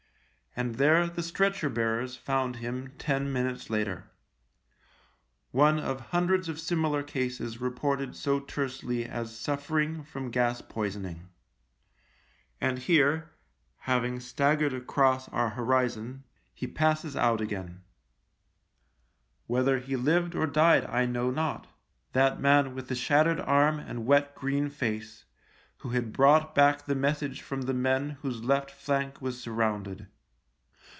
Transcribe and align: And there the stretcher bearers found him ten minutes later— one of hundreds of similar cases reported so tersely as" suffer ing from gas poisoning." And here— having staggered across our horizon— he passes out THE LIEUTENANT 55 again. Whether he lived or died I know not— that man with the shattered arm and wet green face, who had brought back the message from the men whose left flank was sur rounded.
And 0.53 0.75
there 0.75 1.07
the 1.07 1.23
stretcher 1.23 1.69
bearers 1.69 2.17
found 2.17 2.57
him 2.57 2.91
ten 2.97 3.31
minutes 3.31 3.69
later— 3.69 4.11
one 5.51 5.79
of 5.79 6.07
hundreds 6.07 6.49
of 6.49 6.59
similar 6.59 7.03
cases 7.03 7.61
reported 7.61 8.17
so 8.17 8.41
tersely 8.41 9.05
as" 9.05 9.33
suffer 9.39 9.79
ing 9.79 10.03
from 10.03 10.29
gas 10.29 10.61
poisoning." 10.61 11.29
And 12.59 12.79
here— 12.79 13.31
having 13.89 14.19
staggered 14.19 14.73
across 14.73 15.29
our 15.29 15.51
horizon— 15.51 16.25
he 16.53 16.67
passes 16.67 17.15
out 17.15 17.37
THE 17.37 17.45
LIEUTENANT 17.45 17.67
55 17.67 17.73
again. 17.77 17.83
Whether 19.47 19.79
he 19.79 19.95
lived 19.95 20.35
or 20.35 20.47
died 20.47 20.83
I 20.85 21.05
know 21.05 21.31
not— 21.31 21.67
that 22.11 22.41
man 22.41 22.75
with 22.75 22.89
the 22.89 22.95
shattered 22.95 23.39
arm 23.39 23.79
and 23.79 24.05
wet 24.05 24.35
green 24.35 24.69
face, 24.69 25.23
who 25.77 25.91
had 25.91 26.11
brought 26.11 26.53
back 26.53 26.83
the 26.83 26.93
message 26.93 27.41
from 27.41 27.61
the 27.61 27.73
men 27.73 28.17
whose 28.21 28.43
left 28.43 28.69
flank 28.69 29.21
was 29.21 29.39
sur 29.39 29.53
rounded. 29.53 30.07